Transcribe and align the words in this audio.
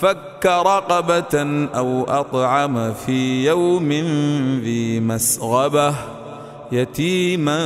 فك 0.00 0.46
رقبة 0.46 1.66
أو 1.74 2.04
أطعم 2.08 2.92
في 2.92 3.46
يوم 3.46 3.92
ذي 4.62 5.00
مسغبة 5.00 5.94
يتيما 6.72 7.58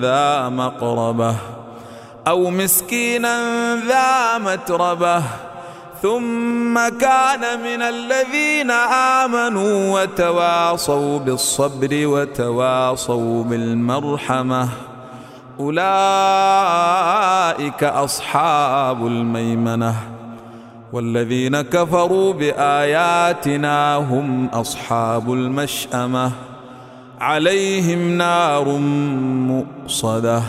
ذا 0.00 0.48
مقربة 0.48 1.36
أو 2.28 2.50
مسكينا 2.50 3.36
ذا 3.88 4.38
متربة. 4.38 5.22
ثم 6.02 6.88
كان 6.88 7.60
من 7.60 7.82
الذين 7.82 8.70
آمنوا 9.20 10.00
وتواصوا 10.00 11.18
بالصبر 11.18 11.88
وتواصوا 11.92 13.44
بالمرحمة. 13.44 14.68
أولئك 15.60 15.84
أصحاب 17.84 19.06
الميمنة. 19.06 20.19
والذين 20.92 21.60
كفروا 21.60 22.32
بآياتنا 22.32 23.96
هم 23.96 24.46
أصحاب 24.46 25.32
المشأمة 25.32 26.32
عليهم 27.20 28.18
نار 28.18 28.68
مؤصدة. 29.48 30.42